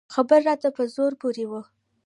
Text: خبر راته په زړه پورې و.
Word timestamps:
خبر 0.13 0.39
راته 0.49 0.69
په 0.77 0.83
زړه 0.93 1.11
پورې 1.21 1.45
و. 1.49 1.51